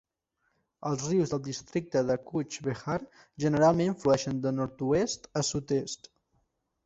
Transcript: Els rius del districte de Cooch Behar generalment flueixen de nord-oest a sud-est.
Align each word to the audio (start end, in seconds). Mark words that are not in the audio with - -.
Els 0.91 1.01
rius 1.09 1.33
del 1.33 1.41
districte 1.47 2.01
de 2.07 2.15
Cooch 2.31 2.57
Behar 2.67 2.97
generalment 3.45 3.97
flueixen 4.05 4.39
de 4.47 4.53
nord-oest 4.61 5.29
a 5.43 5.45
sud-est. 5.51 6.11